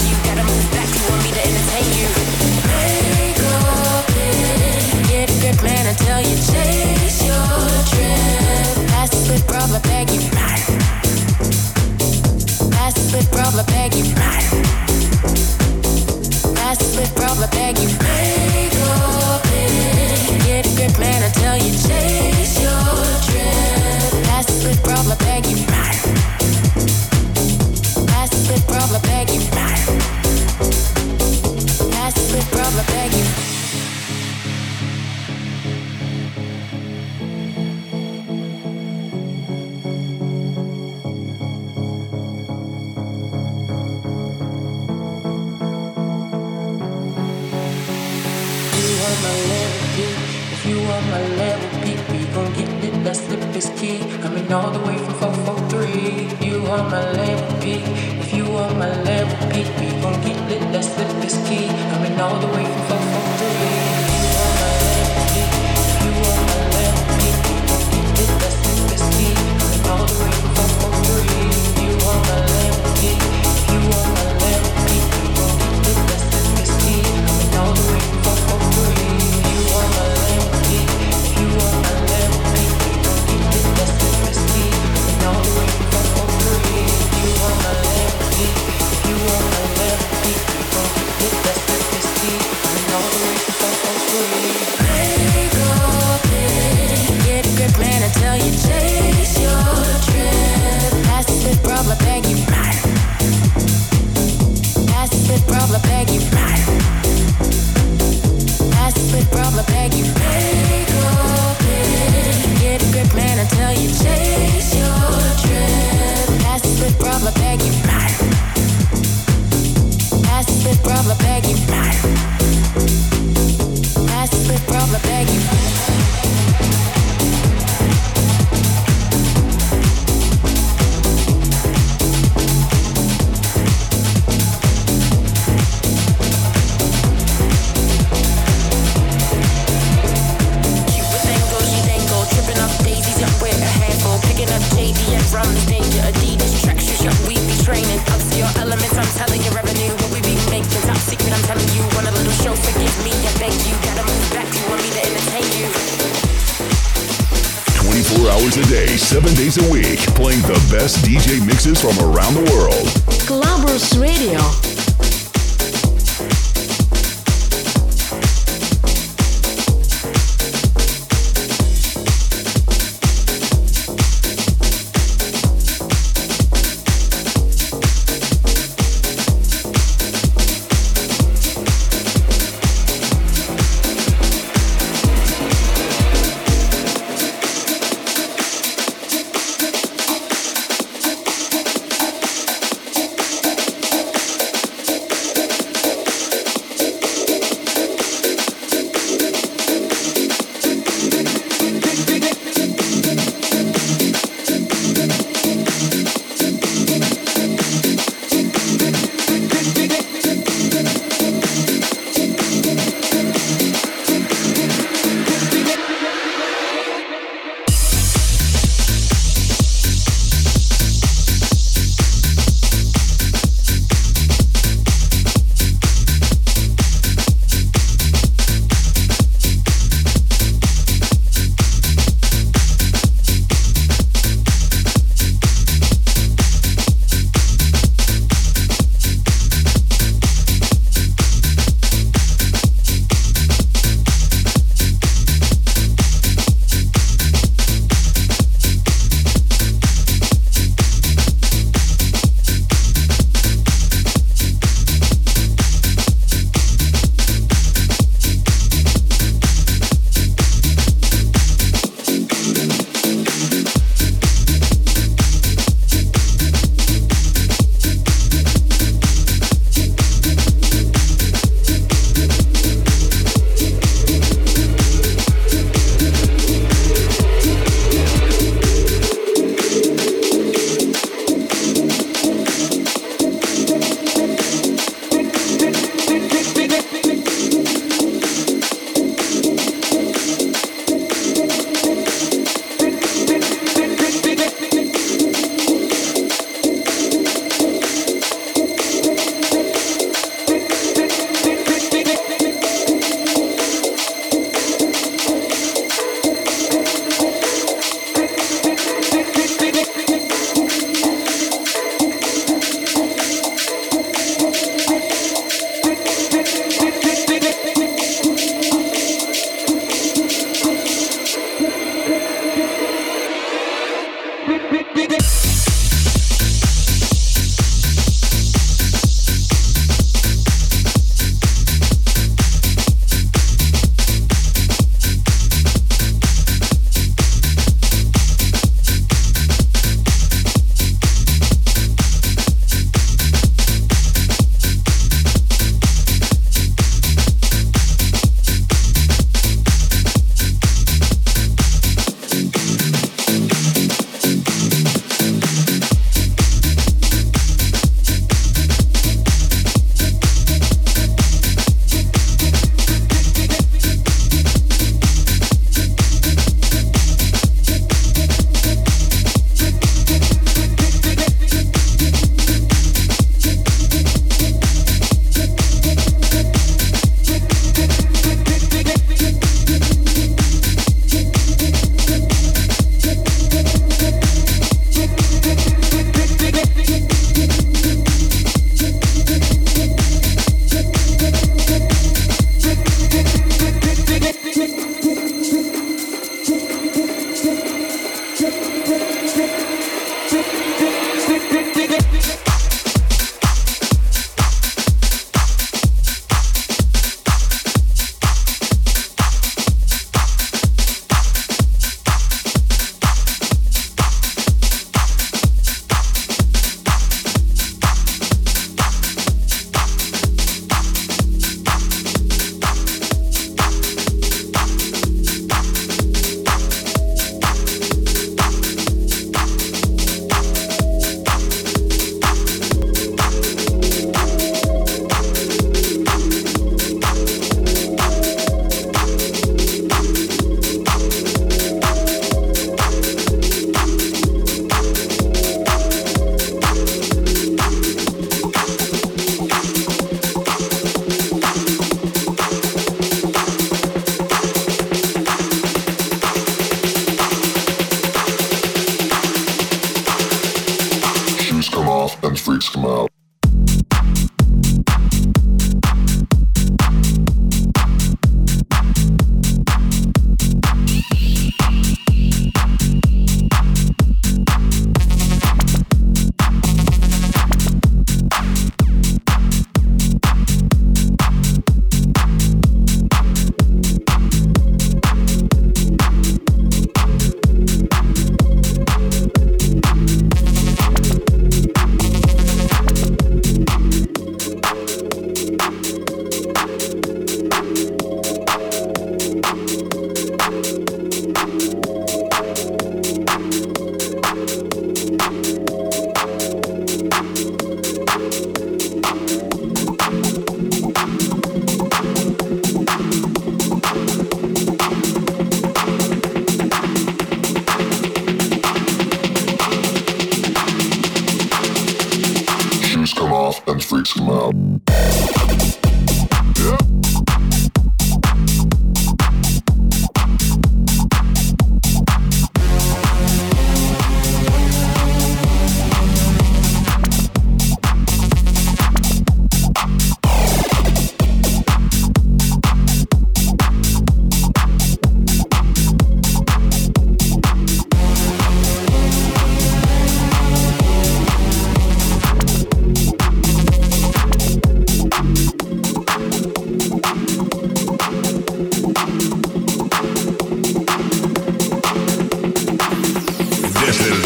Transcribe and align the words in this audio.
you. 0.00 0.16
Gotta 0.24 0.44
move 0.44 0.70
back, 0.72 0.88
you 0.88 1.02
want 1.10 1.22
me 1.24 1.30
to 1.32 1.40
entertain 1.40 1.88
you. 1.98 2.21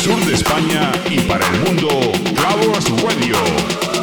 sur 0.06 0.24
de 0.24 0.34
España 0.34 0.92
y 1.10 1.18
para 1.22 1.44
el 1.48 1.60
mundo, 1.62 2.12
Flowers 2.36 2.88
Radio. 3.02 3.95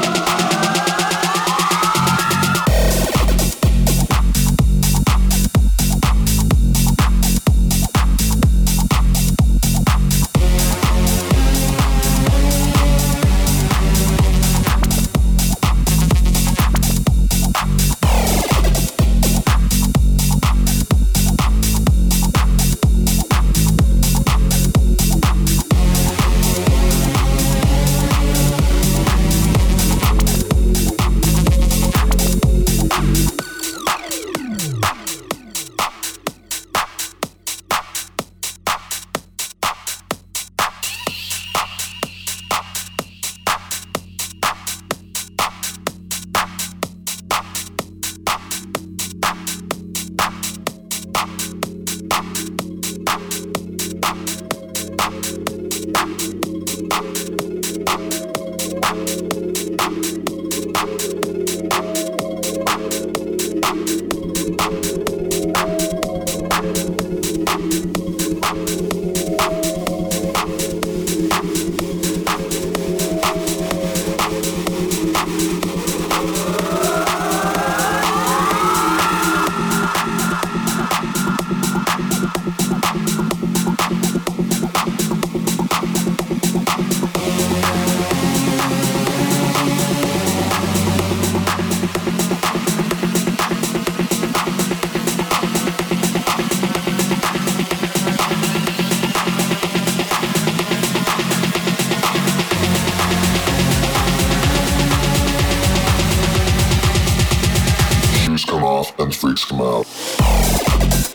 mouth 108.83 108.99
and 108.99 109.15
freaks 109.15 109.45
come 109.45 109.61
out. 109.61 111.12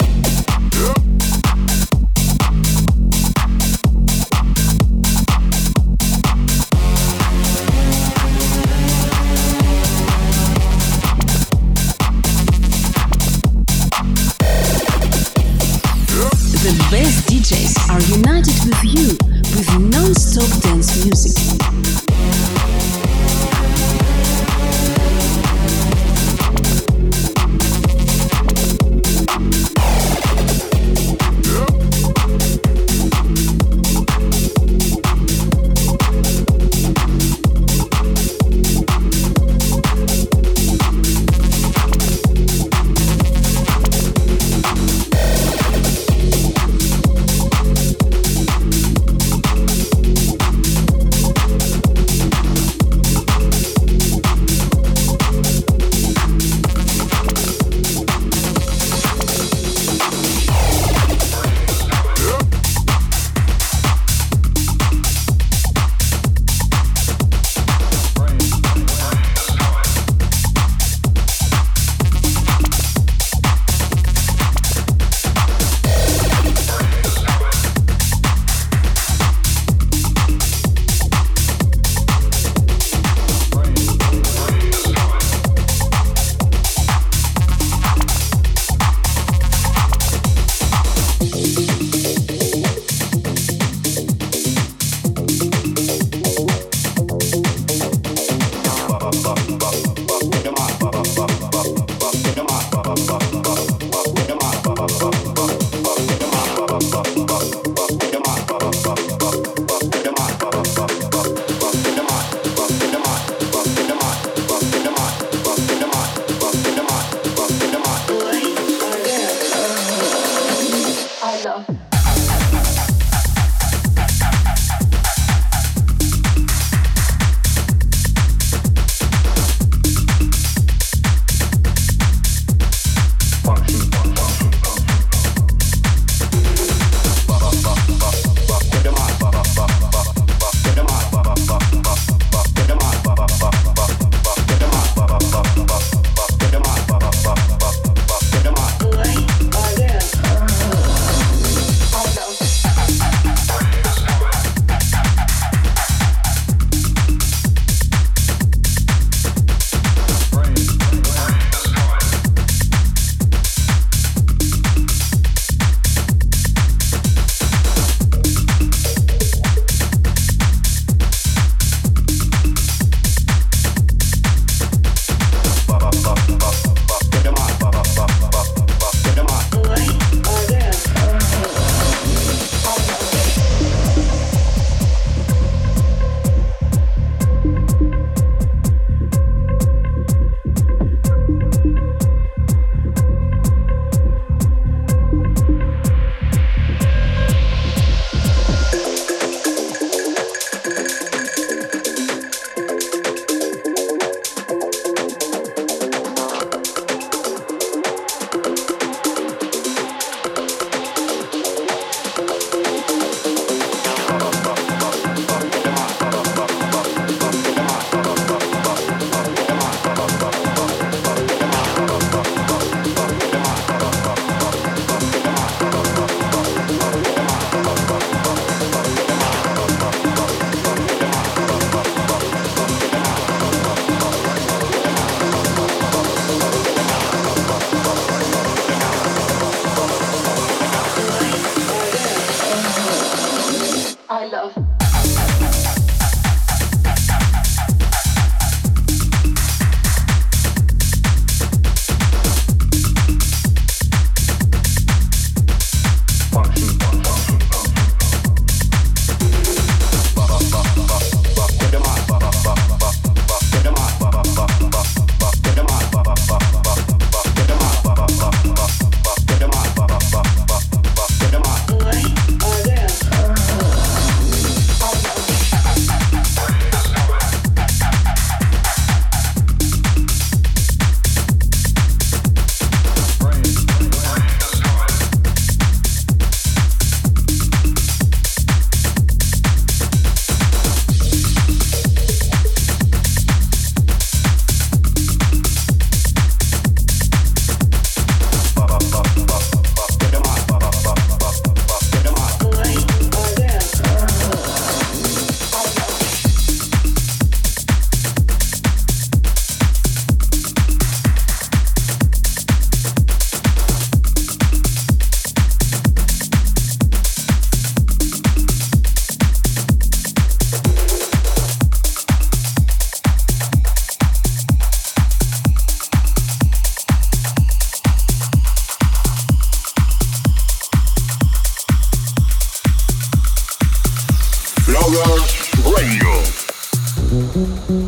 Logos 334.69 335.49
Radio. 335.65 337.88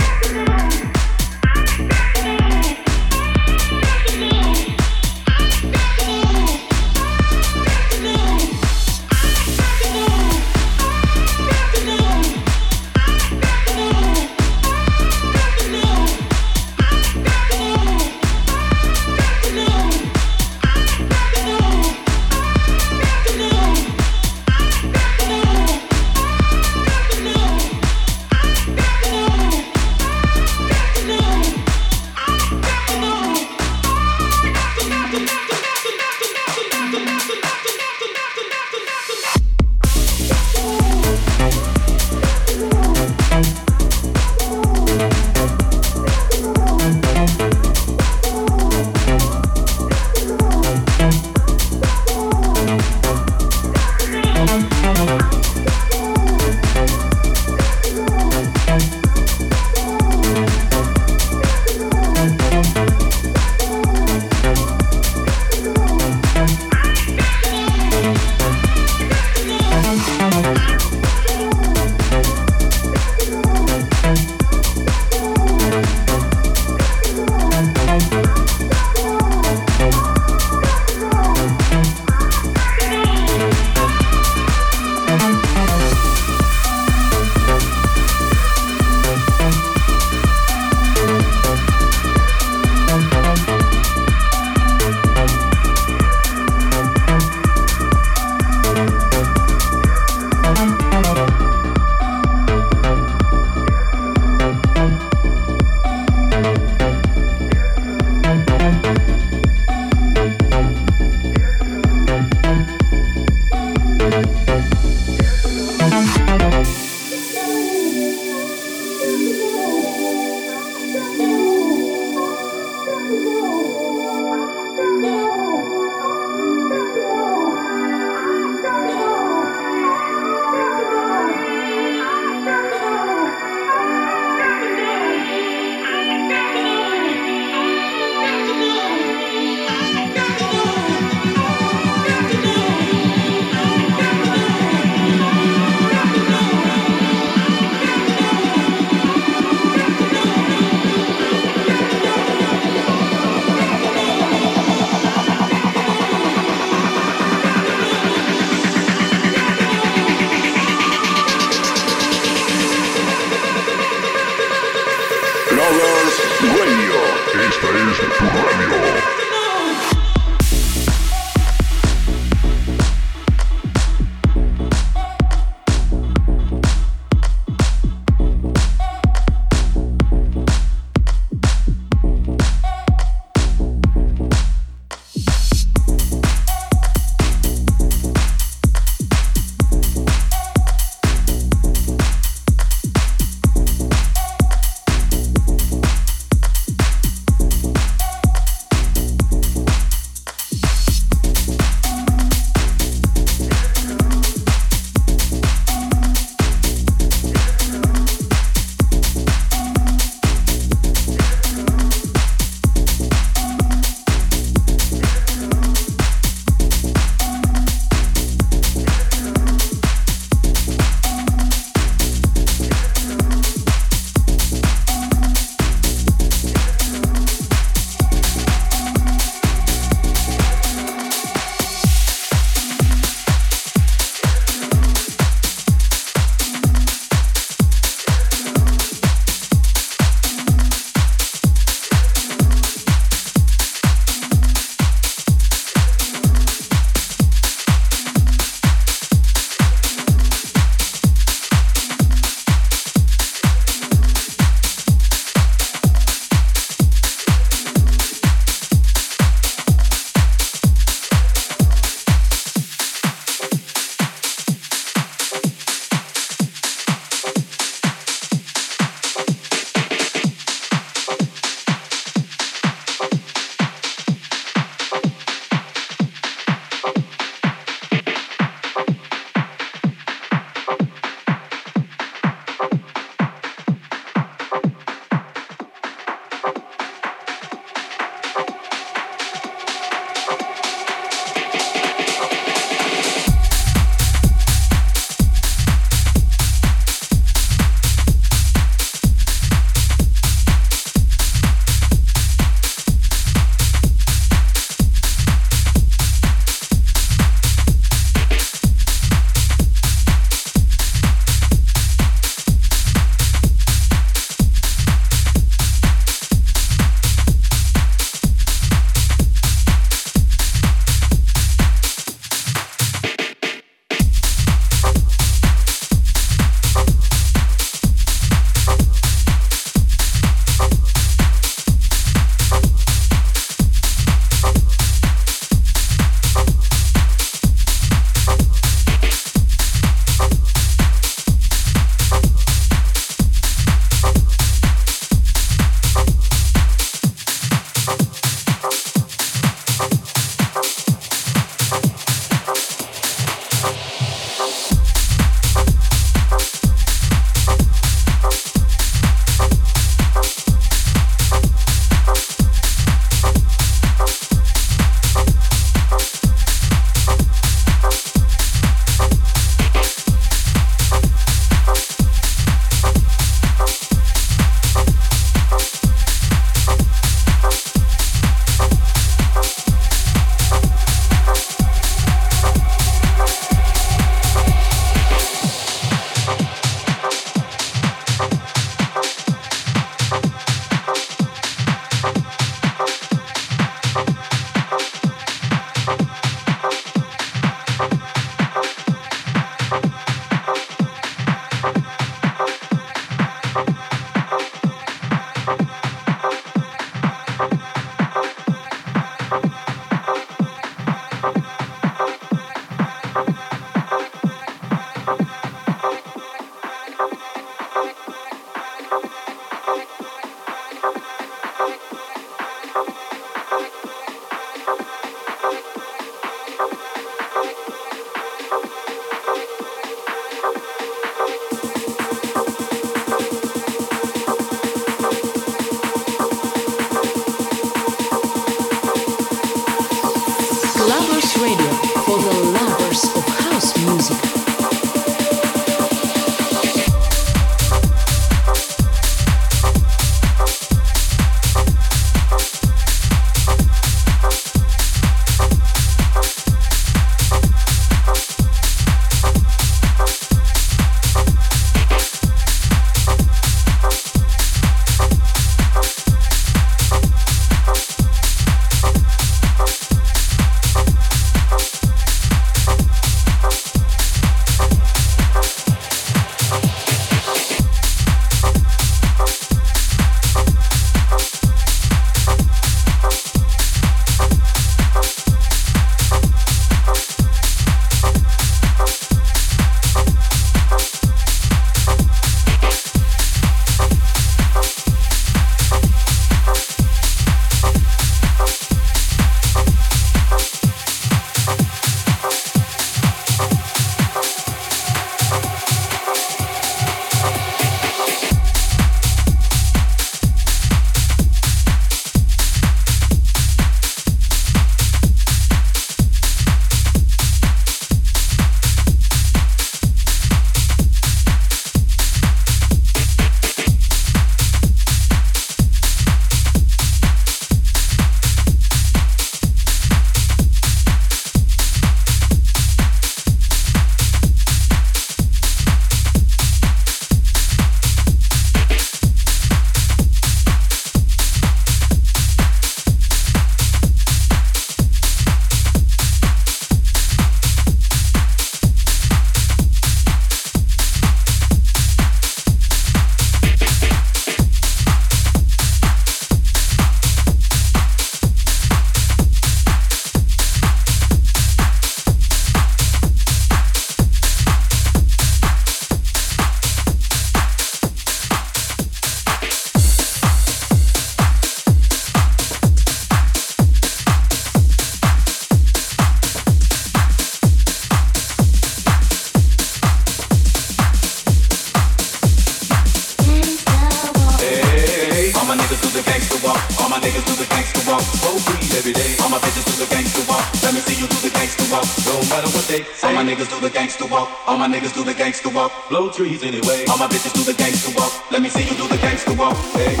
Blow 595.91 596.09
trees 596.09 596.41
anyway. 596.41 596.85
All 596.85 596.97
my 596.97 597.07
bitches 597.07 597.33
do 597.33 597.43
the 597.43 597.51
gangsta 597.51 597.93
walk. 597.97 598.31
Let 598.31 598.41
me 598.41 598.47
see 598.47 598.63
you 598.63 598.77
do 598.77 598.87
the 598.87 598.95
gangsta 598.95 599.37
walk. 599.37 599.57
Hey. 599.75 600.00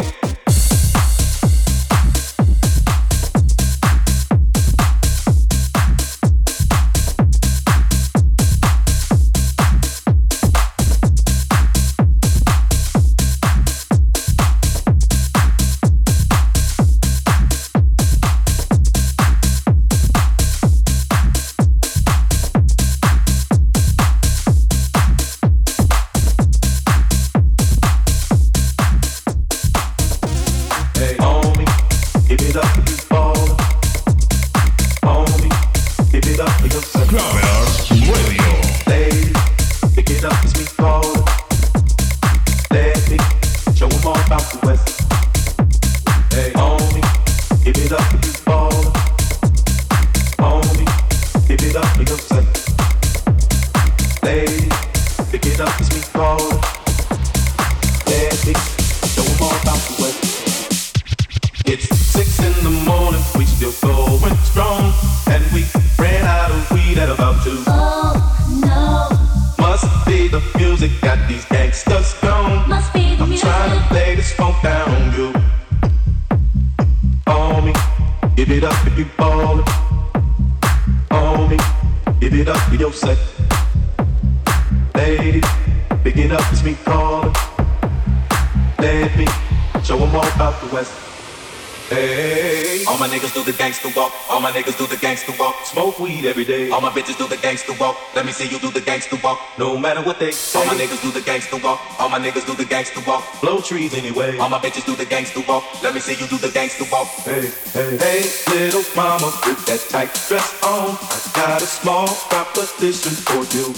See 98.41 98.47
you 98.47 98.59
do 98.59 98.71
the 98.71 98.81
gangster 98.81 99.17
walk. 99.23 99.39
No 99.57 99.77
matter 99.77 100.01
what 100.01 100.19
they 100.19 100.31
say. 100.31 100.59
All 100.59 100.65
my 100.65 100.73
niggas 100.73 101.01
do 101.01 101.11
the 101.11 101.21
gangster 101.21 101.57
walk. 101.57 101.79
All 101.99 102.09
my 102.09 102.19
niggas 102.19 102.45
do 102.45 102.53
the 102.55 102.65
gangster 102.65 103.01
walk. 103.07 103.23
Blow 103.41 103.61
trees 103.61 103.93
anyway. 103.93 104.37
All 104.37 104.49
my 104.49 104.59
bitches 104.59 104.85
do 104.85 104.95
the 104.95 105.05
gangster 105.05 105.41
walk. 105.47 105.63
Let 105.83 105.93
me 105.93 105.99
see 105.99 106.13
you 106.13 106.27
do 106.27 106.37
the 106.37 106.49
gangster 106.49 106.85
walk. 106.91 107.07
Hey, 107.23 107.49
hey, 107.73 107.97
hey, 107.97 108.21
little 108.49 108.83
mama 108.95 109.31
with 109.45 109.65
that 109.67 109.81
tight 109.89 110.11
dress 110.27 110.49
on. 110.63 110.97
I 110.97 111.17
got 111.35 111.61
a 111.61 111.65
small 111.65 112.07
proposition 112.29 113.13
for 113.27 113.43
you. 113.55 113.73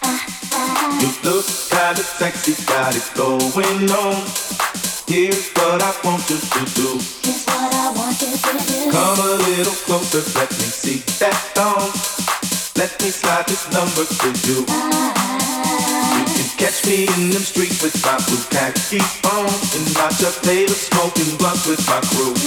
Uh-huh. 0.00 1.00
You 1.02 1.10
look 1.28 1.46
kinda 1.70 2.02
sexy, 2.02 2.54
got 2.64 2.94
it 2.96 3.08
going 3.14 3.90
on. 3.90 4.16
Here's 5.06 5.50
what 5.52 5.82
I 5.82 5.92
want 6.04 6.28
you 6.30 6.36
to 6.36 6.62
do. 6.74 6.88
Here's 7.22 7.44
what 7.46 7.72
I 7.72 7.92
want 7.96 8.20
you 8.20 8.28
to 8.28 8.52
do. 8.68 8.90
Come 8.92 9.18
a 9.18 9.34
little 9.48 9.78
closer, 9.86 10.22
let 10.38 10.50
me 10.50 10.66
see 10.68 10.98
that 11.20 11.36
thong. 11.54 12.17
Let 12.78 12.94
me 13.02 13.10
slide 13.10 13.42
this 13.50 13.66
number 13.74 14.06
to 14.06 14.28
you. 14.46 14.62
You 14.62 16.24
can 16.30 16.48
catch 16.62 16.86
me 16.86 17.10
in 17.10 17.34
them 17.34 17.42
streets 17.42 17.82
with 17.82 17.98
my 18.06 18.14
blue 18.22 18.38
khaki 18.54 19.02
on 19.34 19.50
and 19.50 19.86
my 19.98 20.06
Taylor 20.46 20.78
smoking 20.78 21.26
blunts 21.42 21.66
with 21.66 21.82
my 21.90 21.98
crew. 22.06 22.38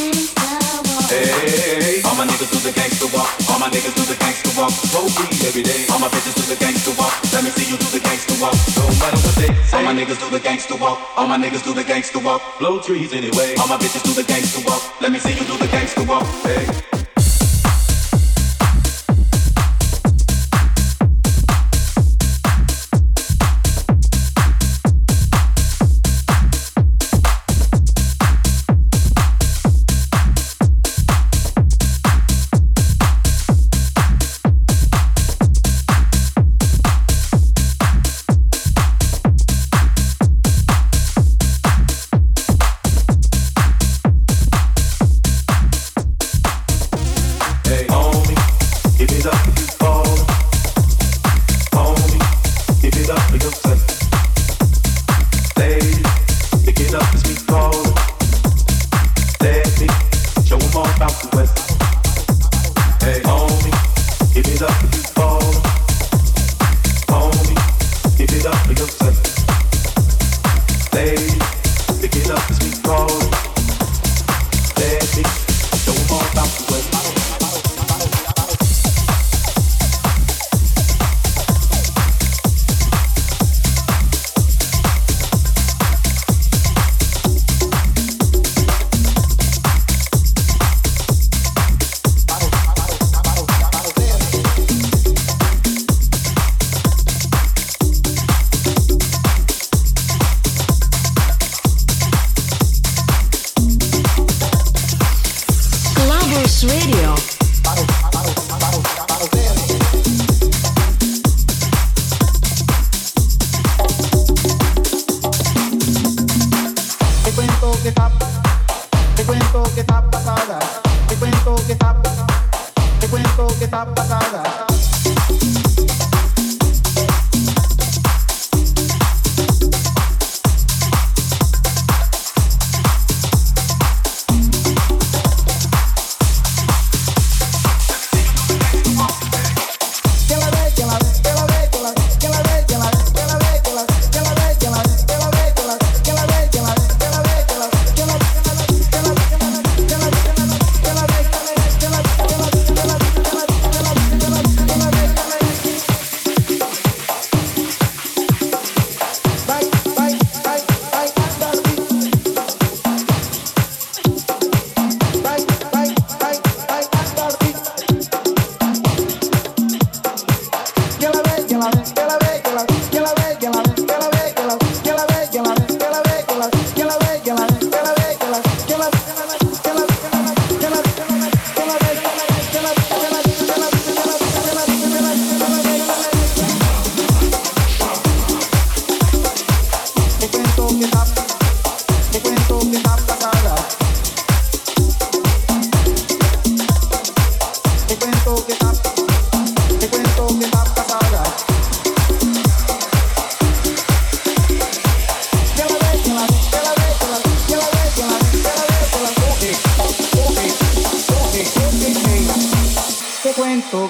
Hey, 1.11 1.99
all 2.07 2.15
my 2.15 2.23
niggas 2.23 2.47
do 2.47 2.63
the 2.63 2.71
gangster 2.71 3.11
walk. 3.11 3.27
All 3.51 3.59
my 3.59 3.67
niggas 3.67 3.91
do 3.91 4.07
the 4.07 4.15
gangster 4.23 4.55
walk. 4.55 4.71
Smoke 4.71 5.11
weed 5.19 5.35
every 5.43 5.63
day. 5.67 5.83
All 5.91 5.99
my 5.99 6.07
bitches 6.07 6.39
do 6.39 6.47
the 6.47 6.55
gangster 6.55 6.95
walk. 6.95 7.11
Let 7.35 7.43
me 7.43 7.51
see 7.51 7.67
you 7.67 7.75
do 7.75 7.91
the 7.91 7.99
gangster 7.99 8.39
walk. 8.39 8.55
No 8.79 8.87
matter 9.03 9.19
what 9.19 9.35
they 9.35 9.51
say. 9.67 9.75
All 9.75 9.83
my 9.83 9.91
niggas 9.91 10.15
do 10.23 10.31
the 10.31 10.39
gangster 10.39 10.79
walk. 10.79 10.95
All 11.19 11.27
my 11.27 11.35
niggas 11.35 11.65
do 11.67 11.73
the 11.73 11.83
gangster 11.83 12.23
walk. 12.23 12.39
Blow 12.57 12.79
trees 12.79 13.11
anyway. 13.11 13.59
All 13.59 13.67
my 13.67 13.75
bitches 13.75 14.07
do 14.07 14.15
the 14.15 14.23
gangster 14.23 14.63
walk. 14.63 14.79
Let 15.03 15.11
me 15.11 15.19
see 15.19 15.35
you 15.35 15.43
do 15.43 15.59
the 15.59 15.67
gangster 15.67 16.07
walk. 16.07 16.23
Hey. 16.47 17.00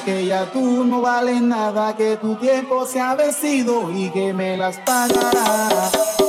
que 0.05 0.25
ya 0.25 0.45
tú 0.51 0.83
no 0.85 1.01
vales 1.01 1.41
nada, 1.41 1.95
que 1.95 2.17
tu 2.17 2.35
tiempo 2.35 2.85
se 2.85 2.99
ha 2.99 3.15
vencido 3.15 3.91
y 3.91 4.09
que 4.09 4.33
me 4.33 4.57
las 4.57 4.77
pagarás. 4.79 6.20